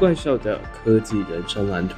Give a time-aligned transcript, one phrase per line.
[0.00, 1.96] 怪兽的科技人生蓝图，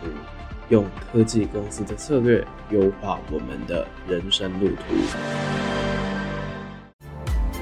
[0.71, 4.83] 用科技公司的策略优化我们的人生路途。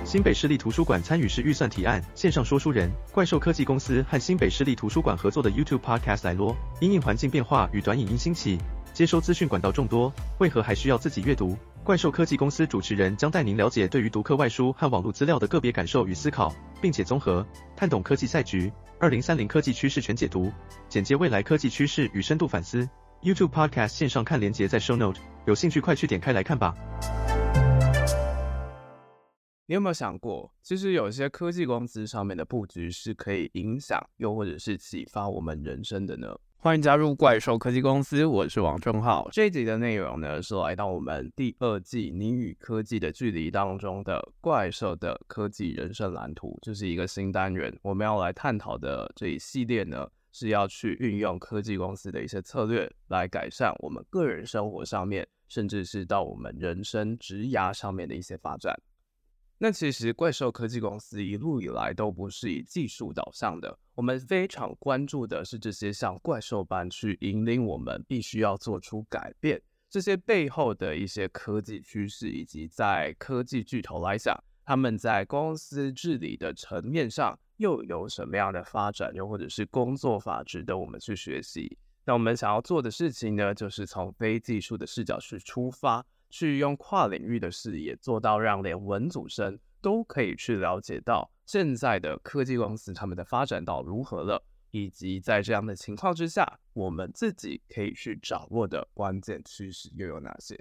[0.02, 8.58] 新北市立图书馆参与式预算提案，线上说书人怪兽科技公司和新北市立图书馆合作的 YouTube Podcast 来咯，因应环境变化与短影音兴起，
[8.94, 11.54] 接收资讯管道众多，为何还需要自己阅读？
[11.90, 17.44] 怪兽科技公司主持人将带您了解对于读课外书和网络资料的个别感受与思考，并且综合
[17.74, 18.72] 探懂科技赛局。
[19.00, 20.52] 二零三零科技趋势全解读，
[20.88, 22.88] 简介未来科技趋势与深度反思。
[23.22, 26.72] YouTube Podcast 线上看连结在 Show Note，有兴趣快去点开来看吧。
[29.66, 36.38] 你有没有想过，其实有些科技公司上面的布局是可以影响，又或者是启发我们人生的呢？
[36.62, 39.26] 欢迎加入怪兽科技公司，我是王正浩。
[39.32, 47.74] 这一集的内容呢，是来到我们第二季《你与科技的距离》当中的怪兽的科技人生蓝图，这、就是一个新单元。
[47.80, 58.78] 我们要来探讨的这一系列呢，是要去运用科技公司的一些策略，来改善我们个人生活上面，甚至是到我们人生职涯上面的一些发展。
[59.62, 81.76] 那其实怪兽科技公司一路以来都不是以技术导向的，我们非常关注的是这些像怪兽般去引领我们必须要做出改变，这些背后的一些科技趋势，以及在科技巨头来讲，他们在公司治理的层面上又有什么样的发展，又或者是工作法值得我们去学习。
[82.06, 86.06] 那我们想要做的事情呢，就是从非技术的视角去出发。
[86.30, 100.58] 去用跨领域的视野做到让连文组生都可以去了解到现在的科技公司他们的发展到如何了，以及在这样的情况之下，我们自己可以去掌握的关键趋势又有哪些？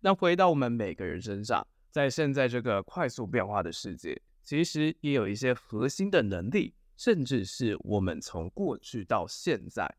[0.00, 9.96] 那回到我们每个人身上，在现在这个快速变化的世界，其实也有一些核心的能力，甚至是我们从过去到现在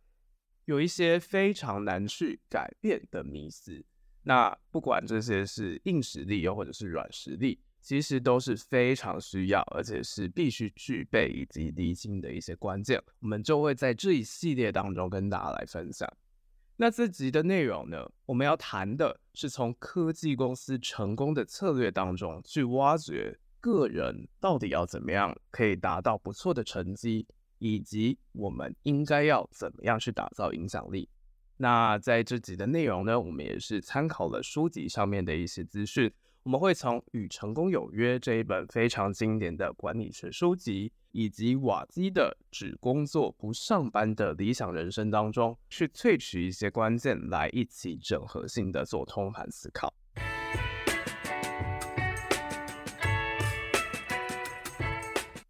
[0.65, 3.83] 有一些非常难去改变的迷思。
[4.23, 13.01] 那不管这些是硬实力又或者是软实力，其实都是非常需要，而且是必须具备以及厘清的一些关键。
[13.19, 16.11] 我们就会在这一系列当中跟大家来分享。
[16.77, 27.27] 那这集的内容呢，我们要谈的是从科技公司成功的策略当中去挖掘个人到底要怎么样可以达到不错的成绩，
[27.59, 31.07] 以及我们应该要怎么样去打造影响力。
[31.57, 36.11] 那在这集的内容呢，我们也是参考了书籍上面的一些资讯。
[36.43, 49.93] 我们会从《与成功有约》这一本非常经典的管理学书籍，以及瓦基的《只工作不上班的理想人生》当中，去萃取一些关键，来一起整合性的做通盘思考。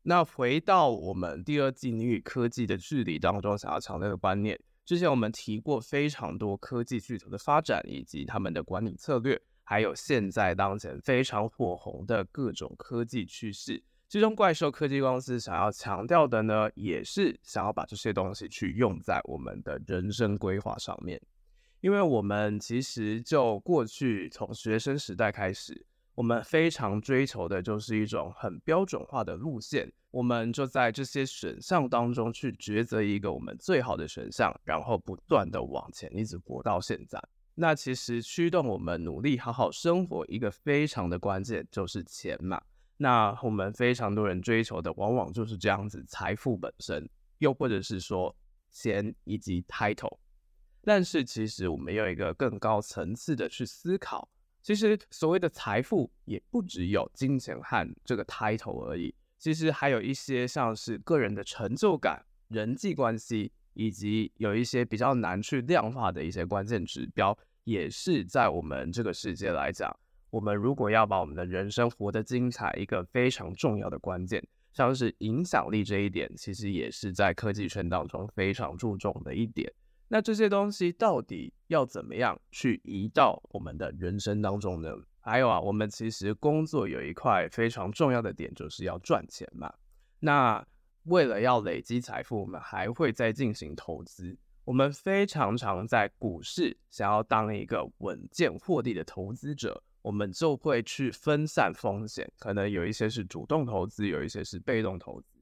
[0.03, 4.59] 那回到我们第二季《你与科技的距离》当中，想要强调的观念。
[4.85, 13.81] 之前我们提过非常多科技巨头的发展以及他们的管理策略，还有现在当前非常火红的各种科技趋势。
[14.09, 21.19] 其中怪兽科技公司想要强调的呢，也是想要把这些东西去用在我们的人生规划上面。
[21.79, 25.85] 因为我们其实就过去从学生时代开始。
[26.15, 37.19] 我们非常追求的就是一种很标准化的路线，我们就在这些选项当中去抉择一个我们最好的选项，然后不断的往前，一直活到现在。
[37.55, 42.61] 那其实驱动我们努力好好生活一个非常的关键就是钱嘛。
[42.97, 47.09] 那我们非常多人追求的往往就是这样子，财富本身，
[47.39, 48.35] 又或者是说
[48.71, 50.17] 钱以及 title。
[50.83, 54.29] 但是其实我们有一个更高层次的去思考。
[54.63, 69.93] 其实所谓的财富也不只有金钱和这个 title 而已，其实还有一些像是个人的成就感、人际关系，以及有一些比较难去量化的一些关键指标，也是在我们这个世界来讲，
[70.29, 74.41] 我们如果要把我们的人生活得精彩，一个非常重要的关键，
[74.71, 79.69] 像是影响力这一点，其实也是在科技圈当中非常注重的一点。
[80.13, 84.93] 那这些东西到底要怎么样去移到我们的人生当中呢？
[85.19, 89.73] 还有啊，我们其实工作有一块非常重要的点，就是要赚钱嘛。
[90.19, 90.63] 那
[91.05, 94.37] 为了要累积财富，我们还会再进行投资。
[94.65, 105.32] 我们非常常在股市想要当一个稳健获利的投资者，我们就会去分散风险，可能有一些是主动投资，有一些是被动投资。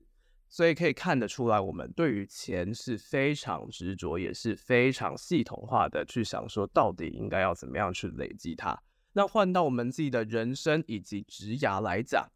[0.52, 8.78] 所以可以看得出来，我们对于钱是非常执着，也是非常系统化的去想说，到底应该要怎么样去累积它。
[9.14, 12.30] 那换到我们自己的人生以及职涯来讲，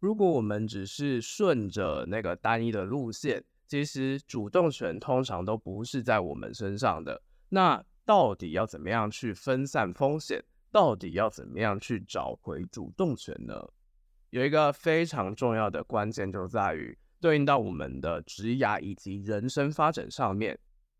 [0.00, 7.22] 如果我们只是顺着那个单一的路线，其实主动权通常都不是在我们身上的。
[7.48, 10.44] 那到底要怎么样去分散风险？
[10.70, 13.66] 到底要怎么样去找回主动权呢？
[14.28, 20.58] 有一个非常重要的关键就在于对应到我们的职涯以及人生发展上面，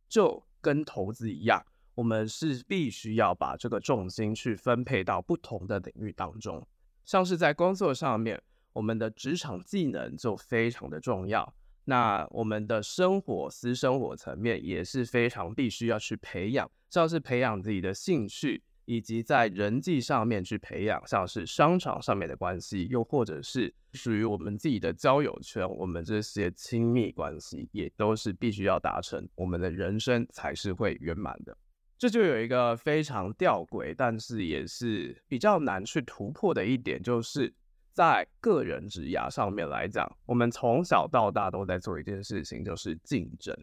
[0.09, 1.61] 就跟投资一样，
[1.97, 6.65] 我们是必须要把这个重心去分配到不同的领域当中。
[7.05, 8.41] 像是在工作上面，
[8.73, 11.53] 我们的职场技能就非常的重要。
[11.85, 18.63] 那我们的生活、私生活层面也是非常必须要去培养，像是培养自己的兴趣，
[18.93, 31.57] 以及在人际上面去培养，像是商场上面的关系，又或者是属于我们自己的交友圈，我们这些亲密关系也都是必须要达成，我们的人生才是会圆满的。
[31.97, 37.55] 这就有一个非常吊诡，但是也是比较难去突破的一点，就是。
[37.95, 43.55] 在个人职涯上面来讲，我们从小到大都在做一件事情，就是竞争。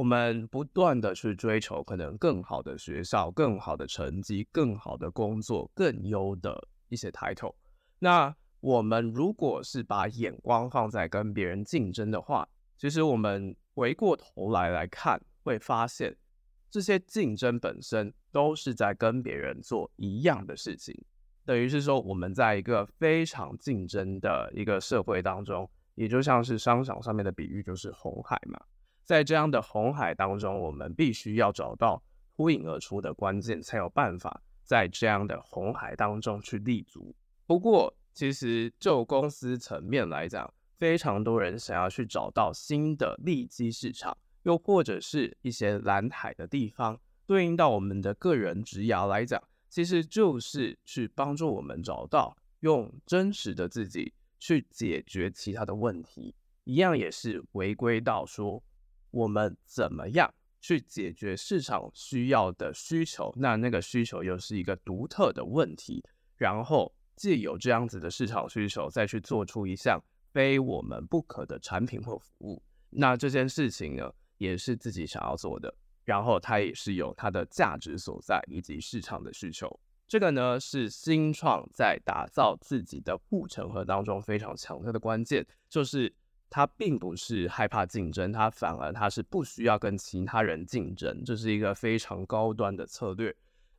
[0.00, 6.58] 我们不断的去追求可能更好的学校、更好的成绩、更好的工作、更优的
[6.88, 7.54] 一些 title。
[7.98, 12.48] 那我们如果是把眼光放在跟别人竞争的话，
[12.78, 16.16] 其实我们回过头来来看，会发现
[16.70, 20.98] 这些竞争本身都是在跟别人做一样的事情。
[21.44, 28.58] 等于是说，我们在一个非常竞争的一个社会当中，也就像是商场上面的比喻，就是红海嘛。
[29.04, 32.02] 在这样的红海当中，我们必须要找到
[32.36, 37.14] 脱颖而出的关键，才有办法在这样的红海当中去立足。
[37.46, 49.42] 不过，其实就公司层面来讲，非常多人想要去找到新的利基市场，又或者是一些蓝海的地方，对应到我们的个人职涯来讲。
[49.68, 58.60] 其实就是去帮助我们找到用真实的自己去解决其他的问题，一样也是回归到说
[59.10, 66.04] 我们怎么样去解决市场需要的需求，那那个需求又是一个独特的问题，
[66.36, 70.02] 然后既有这样子的市场需求，再去做出一项
[70.32, 75.74] 非我们不可的产品或服务，那这件事情呢，也是自己想要做的。
[76.02, 79.78] 然后它也是有它的价值所在，以及市场的需求。
[80.08, 86.12] 这个呢是新创在打造自己的护城河当中非常强大的关键，就是
[86.50, 93.34] 它并不是害怕竞争，它反而它是不需要跟其他人竞争，这是一个非常高端的策略。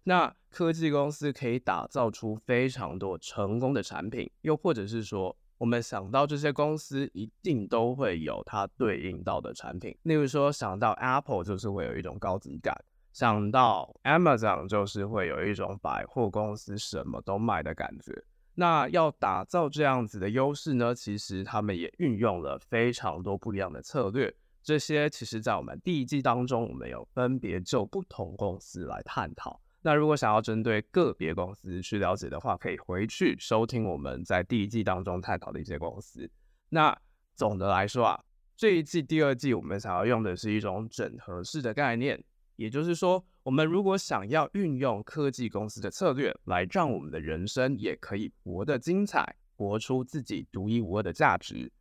[0.06, 5.38] 那科技公司可以打造出非常多成功的产品，又或者是说。
[5.58, 12.76] 我们想到这些公司一定都会有它对应到的产品，例如说想到 Apple 就是会有一种高级感，
[13.14, 18.24] 想到 Amazon 就是会有一种百货公司什么都卖的感觉。
[18.56, 24.34] 那要打造这样子的优势呢，其实他们也运用了非常多不一样的策略。
[24.62, 29.60] 这些其实在我们第一季当中，我们有分别就不同公司来探讨。
[29.82, 36.30] 那如果想要针对个别公司去了解的话，可以回去收听我们在第一季当中探讨的一些公司。
[36.70, 36.96] 那
[37.34, 38.24] 总的来说啊，
[38.56, 42.24] 这一季、第二季我们想要用的是一种整合式的概念，
[42.58, 51.72] 也就是说，我们如果想要运用科技公司的策略来让我们的人生也可以活得精彩，活出自己独一无二的价值，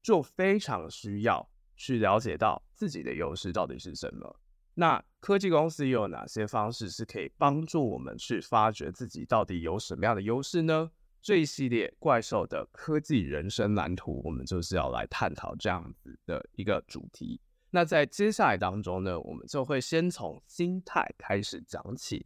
[0.00, 4.38] 就非常需要去了解到自己的优势到底是什么。
[4.74, 10.88] 那科技公司又有哪些方式是可以帮助我们去发掘自己到底有什么样的优势呢？
[11.20, 17.40] 这一系列怪兽的科技人生蓝图，我们就是要来探讨这样子的一个主题。
[17.70, 22.24] 那在接下来当中呢，我们就会先从心态开始讲起。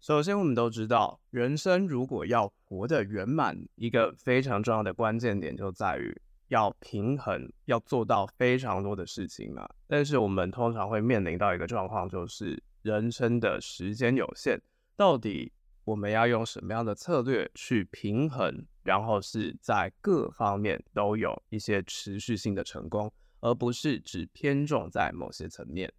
[0.00, 6.20] 首先，我们都知道，人生如果要活得圆满，一个非常重要的关键点就在于。
[6.48, 9.66] 要平衡，要做到非常多的事情嘛。
[9.86, 14.60] 但是我们通常会面临到一个状况，就是人生的时间有限，
[14.94, 15.50] 到底
[15.84, 25.92] 我们要用什么样的策略去平衡，然后是在各方面都有一些持续性的成功，而不是只偏重在某些层面。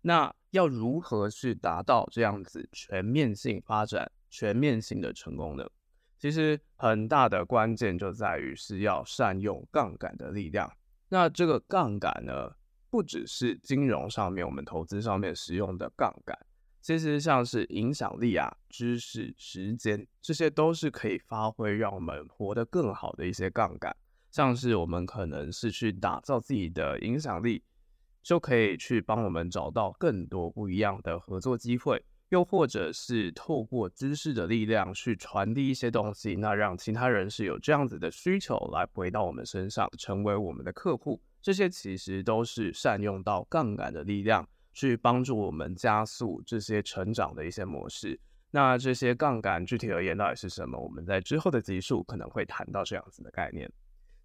[0.00, 5.64] 那要如何去达到这样子全面性发展、全面性的成功呢？
[6.18, 10.72] 其实很大的关键就在于是要善用杠杆的力量。
[11.08, 12.52] 那这个杠杆呢，
[12.88, 16.38] 不只是金融上面我们投资上面使用的杠杆，
[16.82, 23.96] 其实像是影响力啊、知识、时间，这些都是可以发挥让我们活得更好的一些杠杆。
[24.32, 27.62] 像是我们可能是去打造自己的影响力，
[28.20, 32.04] 就可以去帮我们找到更多不一样的合作机会。
[32.30, 41.20] 又或者是透过知识的力量去传递一些东西，那让其他人是有这样子的需求来回到我们身上，成为我们的客户。
[41.42, 48.18] 这些其实都是善用到杠杆的力量，去帮助我们加速这些成长的一些模式。
[48.50, 50.78] 那这些杠杆具体而言到底是什么？
[50.78, 53.70] 我们在之后的集数可能会谈到这样子的概念。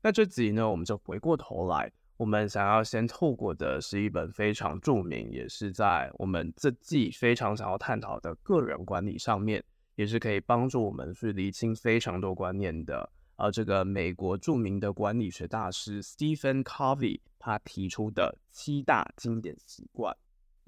[0.02, 9.64] 那这集呢，我们就回过头来，我们想要先透过的是一本非常著名，也是在我们这季非常想要探讨的个人管理上面，
[9.96, 13.10] 也是可以帮助我们去厘清非常多观念的。
[13.38, 20.16] 而这个美国著名的管理学大师 Stephen Covey 他提出的七大经典习惯，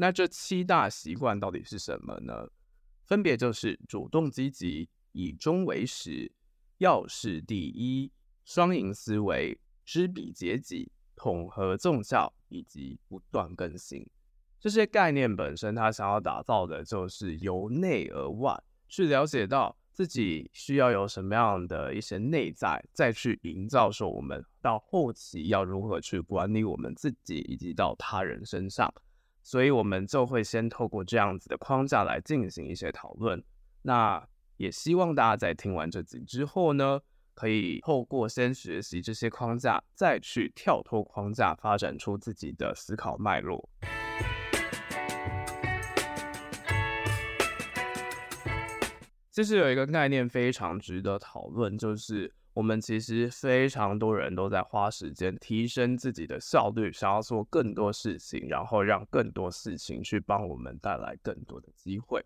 [0.01, 2.47] 那这七大习惯到底是什么呢？
[3.05, 6.31] 分别就是主动积极、以终为始、
[6.77, 8.09] 要事第一、
[8.45, 14.07] 双赢思维、知彼解己、统合综效以及不断更新。
[14.57, 19.75] 这些概念本身，他想要打造的就是由内而外去了解到。
[19.91, 28.93] 自己需要有什么样的一些内在，再去营造说我们到后期要如何去管理我们自己，以及到他人身上。
[29.51, 33.43] 所以，我们就会先透过这样子的框架来进行一些讨论。
[33.81, 34.23] 那
[34.57, 37.01] 也希望大家在听完这集之后呢，
[37.33, 43.67] 可以透过先学习这些框架，再去跳脱框架，发展出自己的思考脉络。
[49.31, 62.21] 其实有一个概念非常值得讨论，就是我们其实非常多人都在花时间提升自己的效率，想要做更多事情，然后让更多事情去帮我们带来更多的机会。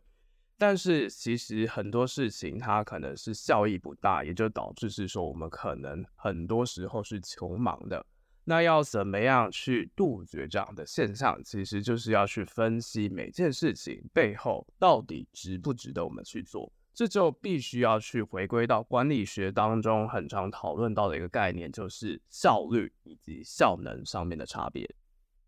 [0.58, 8.04] 但是其实很多事情它可能是效益不大，也就导致是说我们可能很多时候是穷忙的。
[8.44, 11.40] 那要怎么样去杜绝这样的现象？
[11.44, 16.74] 其实就是要去分析每件事情背后到底值不值得我们去做。
[16.94, 24.88] 这就必须要去回归到管理学当中很常讨论到的一个概念，就是效率以及效能上面的差别。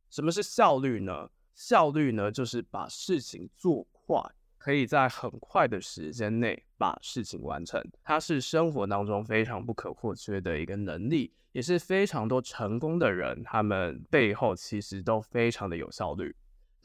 [0.09, 1.29] 什么是效率呢？
[1.53, 4.19] 效率呢，就是把事情做快，
[4.57, 7.81] 可以在很快的时间内把事情完成。
[8.03, 16.35] 它是生活当中非常不可或缺的一个能力，也是非常多成功的人，他们背后其实都非常的有效率。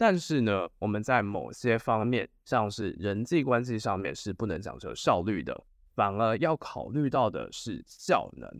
[0.01, 5.63] 但是呢，我们在某些方面，像是人际关系上面是不能讲究效率的，
[5.95, 8.51] 反而要考虑到的是效能。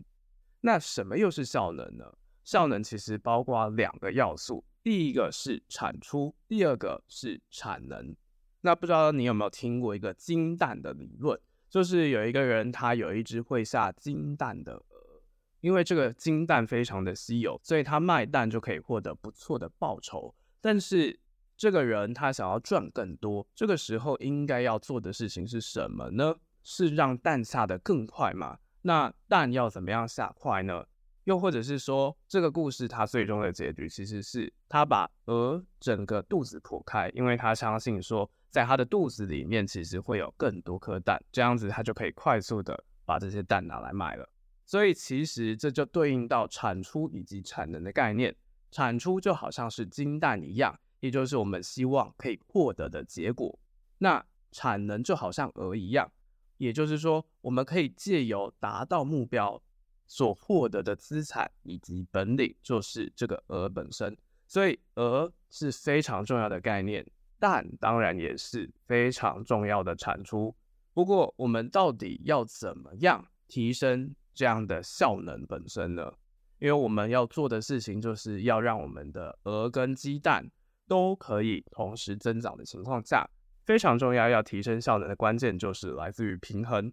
[0.59, 2.05] 那什么又是效能呢？
[2.43, 8.15] 效能其实包括两个要素，第一个是产出，第二个是产能。
[8.61, 11.41] 那不知道你有没有听过一个金蛋的理论？
[11.71, 15.23] 就是有一个人他有一只会下金蛋的鹅，
[15.61, 20.35] 因为这个金蛋非常的稀有，所以他卖蛋就可以获得不错的报酬。
[20.63, 21.19] 但是
[21.61, 26.33] 这个人他想要赚更多，这个时候应该要做的事情是什么呢？
[26.63, 28.57] 是让蛋下得更快吗？
[28.81, 30.83] 那蛋要怎么样下快呢？
[31.25, 44.27] 又或者是说，这个故事它最终的结局其实是他把鹅整个肚子剖开，因为他相信说，在他的肚子里面其实会有更多颗蛋，这样子他就可以快速的把这些蛋拿来卖了。
[44.65, 48.35] 所以其实这就对应到产出以及产能的概念，
[48.71, 50.79] 产出就好像是金蛋一样。
[51.01, 53.59] 也就是我们希望可以获得的结果。
[53.97, 56.09] 那产能就好像鹅一样，
[56.57, 59.61] 也就是说，我们可以借由达到目标
[60.07, 64.17] 所获得的资产以及本领，就是这个鹅本身。
[64.47, 67.05] 所以，鹅是非常重要的概念，
[67.39, 70.53] 蛋当然也是非常重要的产出。
[70.93, 76.13] 不过，我们到底要怎么样提升这样的效能本身呢？
[76.59, 80.51] 因为我们要做的事情，就是要让我们的鹅跟鸡蛋。
[80.91, 83.25] 都可以同时增长的情况下，
[83.63, 86.91] 非常重要，要提升效能的关键就是来自于平衡。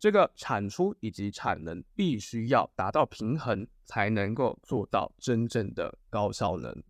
[0.00, 6.82] 这个产出以及产能必须要达到平衡，才能够做到真正的高效能。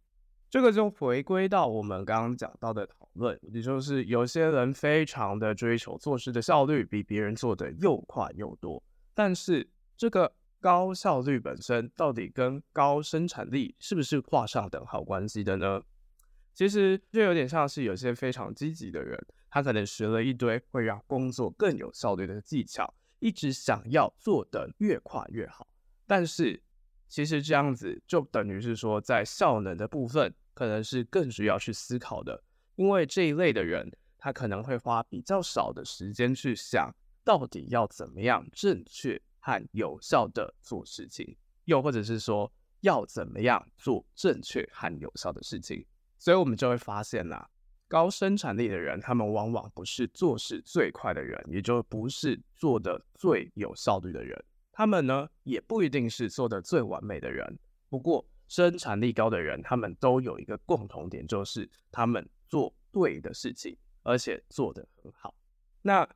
[0.48, 8.82] 这个就回归到我们刚刚讲到的讨论，也就是有些人非常的追求做事的效率比别人做的又快又多，
[9.12, 15.82] 但是这个高效率本身到底跟高生产力是不是画上等号关系的呢？
[16.56, 25.68] 其实就有点像是有些非常积极的人，他可能学了一堆会让工作更有效率的技巧，一直想要做得越快越好。
[26.06, 26.62] 但是
[27.08, 32.42] 其实这样子就等于是说，在效能的部分可能是更需要去思考的，
[32.76, 36.90] 因为这一类的人他可能会花比较少的时间去想
[37.22, 41.36] 到底要怎么样正确和有效的做事情，
[41.66, 45.84] 又或者是说要怎么样做正确和有效的事情。
[46.18, 47.49] 所以我们就会发现啦，
[47.88, 54.42] 高生产力的人，他们往往不是做事最快的人，也就不是做得最有效率的人。
[54.73, 57.58] 他们呢，也不一定是做得最完美的人。
[57.88, 65.35] 不过，生产力高的人，他们都有一个共同点，就是他们做对的事情，而且做得很好。
[65.82, 66.08] 那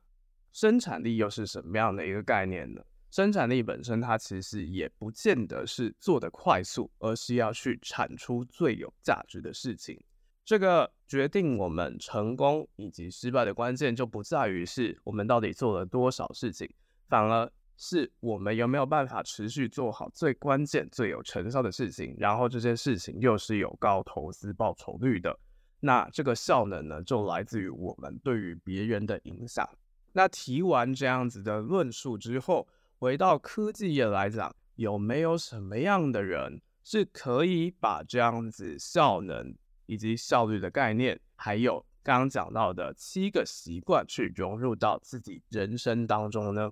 [0.51, 2.81] 生产力又是什么样的一个概念呢？
[3.11, 10.01] 生产力本身，它其实也不见得是做得快速，而是要去产出最有价值的事情。
[10.45, 16.73] 这个决定我们成功以及失败的关键，就不在于是我们到底做了多少事情，
[17.09, 25.37] 反而是我们有没有办法持续做好最关键、最有成效的事情，然后这件事情又是有高投资报酬率的。
[25.81, 29.67] 那这个效能呢，就来自于我们对于别人的影响。
[30.13, 32.67] 那提完这样子的论述之后，
[33.01, 39.55] 回到科技业来讲，有没有什么样的人是可以把这样子效能
[39.87, 46.71] 以及效率的概念，还有刚刚讲到的七个习惯，去融入到自己人生当中呢？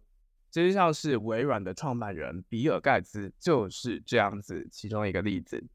[0.51, 5.65] 其实像是微软的创办人比尔盖茨就是这样子其中一个例子。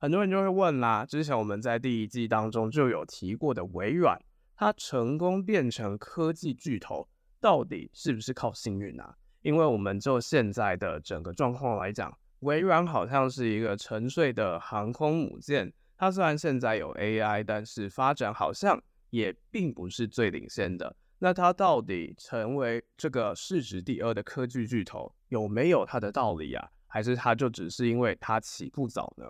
[0.00, 4.20] 很多人就会问啦，之前我们在第一季当中就有提过的微软，
[4.64, 7.06] 它成功变成科技巨头，
[7.38, 9.14] 到底是不是靠幸运啊？
[9.42, 20.96] 因为我们就现在的整个状况来讲，微软好像是一个沉睡的航空母舰，它虽然现在有 AI，但是发展好像也并不是最领先的。
[21.18, 26.66] 那它到底成为这个市值第二的科技巨头，有没有它的道理啊？
[26.86, 29.26] 还是它就只是因为它起步早呢？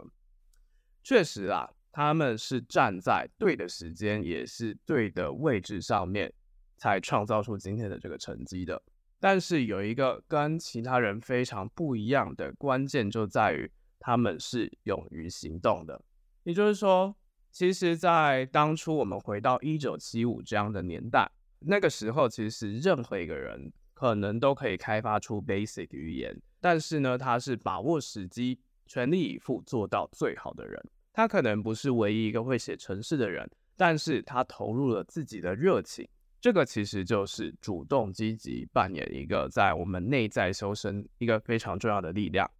[1.02, 6.32] 确实啊，他们是站在对的时间，也是对的位置上面，
[6.76, 8.82] 才创造出今天的这个成绩的。
[9.20, 13.70] 但是有一个跟其他人非常不一样的关键，就在于
[14.00, 16.02] 他们是勇于行动的。
[16.42, 17.14] 也就是说，
[17.52, 30.84] 其实，在当初我们回到一九七五这样的年代，那个时候，其实任何一个人可能都可以开发出 Basic 语言，但是呢，他是把握时机，全力以赴做到最好的人。
[31.14, 36.06] 他可能不是唯一一个会写程式的人，但是他投入了自己的热情，
[36.40, 42.50] 这个其实就是主动积极扮演一个在我们内在修身一个非常重要的力量。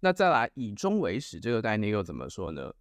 [0.00, 2.74] 那再来以终为始这个概念又怎么说呢？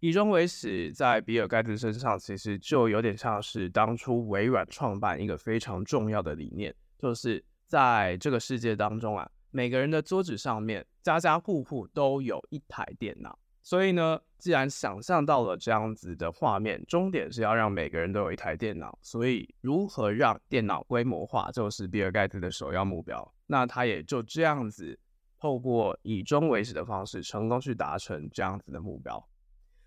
[0.00, 13.38] 以终为始在比尔盖茨身上其实就有点像是当初微软创办一个非常重要的理念，就是在这个世界当中啊，每个人的桌子上面，家家户户都有一台电脑。
[13.66, 18.96] 所以呢，既然想象到了这样子的画面，终点是要让每个人都有一台电脑。
[19.02, 23.34] 所以，如何让电脑规模化，就是比尔盖茨的首要目标。
[23.48, 24.96] 那他也就这样子，
[25.40, 29.28] 透过以终为始的方式，成功去达成这样子的目标。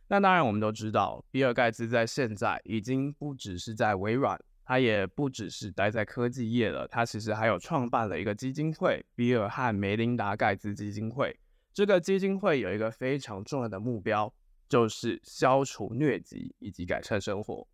[0.09, 11.33] 那当然，我们都知道，比尔盖茨在现在已经不只是在微软，他也不只是待在科技业了，他其实还有创办了一个基金会——比尔和梅琳达盖茨基金会。
[11.73, 14.33] 这个基金会有一个非常重要的目标，
[14.67, 17.67] 就是消除疟疾以及改善生活。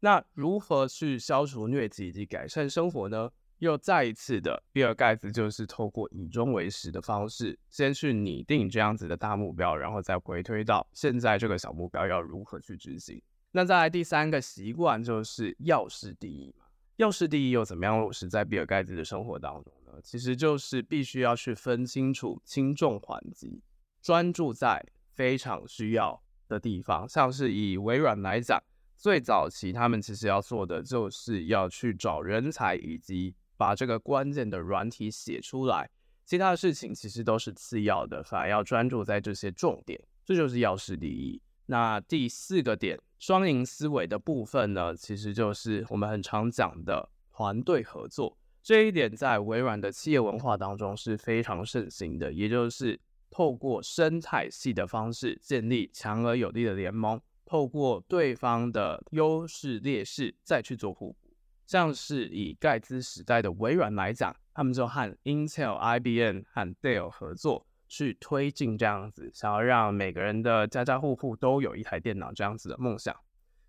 [0.00, 3.30] 那如何去消除疟疾以及改善生活呢？
[3.58, 13.22] 又再一次的，比尔盖茨就是透过以终为始的方式，先去拟定这样子的大目标，然后再回推到现在这个小目标要如何去执行。
[13.52, 16.52] 那再来第三个习惯就是要事第一，
[16.96, 19.92] 要事第一又怎么样落实在比尔盖茨的生活当中呢？
[20.02, 23.62] 其实就是必须要去分清楚轻重缓急，
[24.00, 27.08] 专注在非常需要的地方。
[27.08, 28.62] 像是以微软来讲，
[28.96, 35.90] 最早期他们其实要做的就是要去找人才，以及把这个关键的软体写出来。
[36.24, 41.40] 其他的事情其实都是次要的，反而要专注在这些重点，这就是要事第一。
[41.66, 48.36] 那第四个点，双赢思维的部分呢，其实就是我们很常讲的团队合作。
[48.64, 52.98] 这一点在微软的企业文化当中是非常盛行的，也就是
[53.30, 61.32] 透过生态系的方式建立强而有力的联盟，透过对方的优势劣势再去做互补。
[61.64, 73.14] 像是以盖茨时代的微软来讲，他们就和 Intel、IBM 和 Dell 合作，去推进这样子，想要让每个人的家家户户都有一台电脑这样子的梦想。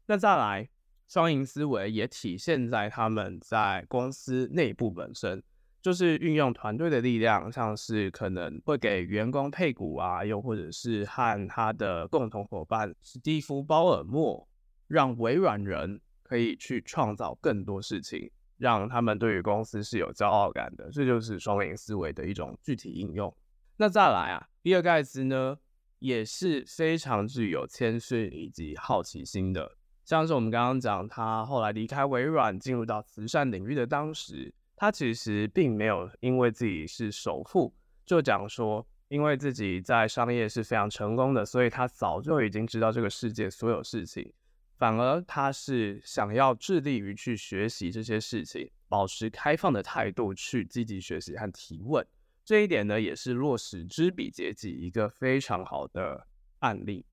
[0.06, 0.70] 那再来。
[1.06, 5.44] 双赢思维也体现在他们在公司内部本身，
[5.80, 14.48] 就是运用团队的力量，像是可能会给员工配股啊，又或者是和他的共同伙伴史蒂夫·鲍尔默，
[14.88, 20.90] 让微软人可以去创造更多事情，让他们对于公司是有骄傲感的。
[20.90, 23.32] 这就是双赢思维的一种具体应用。
[23.78, 25.58] 那再来啊，比尔盖茨呢？
[26.00, 29.78] 也是非常具有谦逊以及好奇心的。
[30.04, 37.74] 像是我们刚刚讲，他后来离开微软，进入到慈善领域的当时，他其实并没有因为自己是首富，
[38.06, 44.30] 就讲说，因为自己在商业是非常成功的，所以他早就已经知道这个世界所有事情。
[44.78, 52.06] 反而他是想要致力于去学习这些事情，保持开放的态度去积极学习和提问。
[52.46, 56.28] 这一点呢，也是落实知彼解己一个非常好的
[56.60, 57.06] 案例。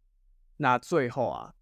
[0.56, 1.54] 那最后啊，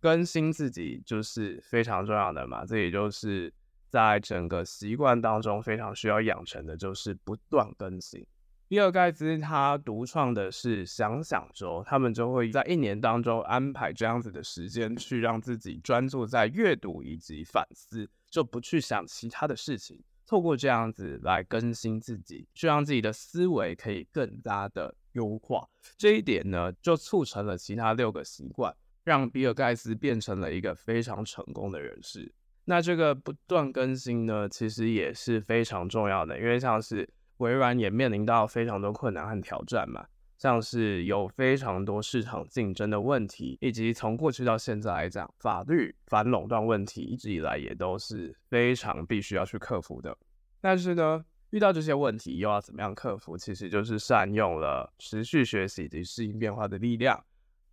[0.00, 3.52] 更新自己就是非常重要的嘛，这也就是
[3.88, 8.26] 在整个习惯当中非常需要养成的，就是不断更新。
[8.68, 20.02] 比尔盖茨他独创的是想想周，他们就会在一年当中安排这样子的时间，去让自己专注在阅读以及反思，就不去想其他的事情。
[20.28, 25.66] 透过这样子来更新自己，去让自己的思维可以更加的优化。
[25.96, 28.72] 这一点呢，就促成了其他六个习惯，
[29.04, 32.32] 让比尔盖茨变成了一个非常成功的人士。
[32.66, 37.08] 那这个不断更新呢，其实也是非常重要的，因为像是。
[37.38, 40.04] 微软也面临到非常多困难和挑战嘛，
[40.38, 50.16] 像是有非常多市场竞争的问题，以及从过去到现在来讲，法律反垄断问题一直以来也都是非常必须要去克服的。
[50.60, 53.36] 但是呢，遇到这些问题又要怎么样克服？
[53.36, 57.24] 其实就是善用了持续学习以及适应变化的力量，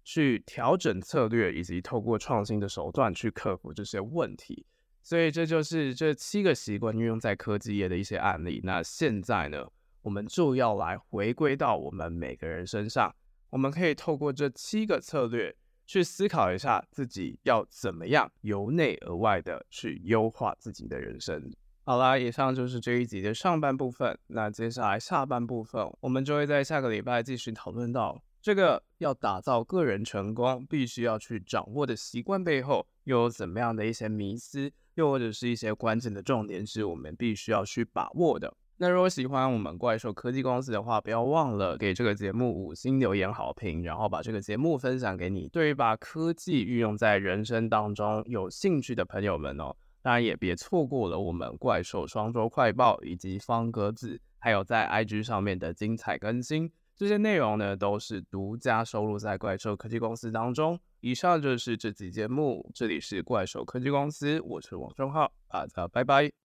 [0.03, 4.65] 去调整策略，以及透过创新的手段去克服这些问题。
[5.03, 8.59] 所以这就是这七个习惯运用在科技业的一些案例。
[8.63, 9.67] 那现在呢，
[10.05, 13.11] 我们就要来回归到我们每个人身上。
[13.49, 15.55] 我们可以透过这七个策略
[15.87, 21.51] 去思考一下，自己要怎么样由内而外的去优化自己的人生。
[21.85, 24.15] 好啦，以上就是这一集的上半部分。
[24.27, 34.71] 那接下来下半部分，我们就会在下个礼拜继续讨论到这个要打造个人成功必须要去掌握的习惯背后，又有怎么样的一些迷思。
[34.93, 38.55] 又或者是一些关键的重点，是我们必须要去把握的。
[38.77, 49.73] 那如果喜欢我们怪兽科技公司的话，不要忘了给这个节目五星留言好评，然后把这个节目分享给你对于把科技运用在人生当中有兴趣的朋友们哦。
[50.01, 56.69] 当然也别错过了我们怪兽双周快报以及方格子，还有在 IG 上面的精彩更新。
[56.95, 60.79] 这些内容呢，都是独家收录在怪兽科技公司当中。
[60.99, 66.35] 以上就是这期节目，这里是怪兽科技公司，我是王忠浩，大家拜拜。